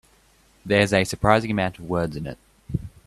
[0.65, 2.39] There's a surprising amount of words in it.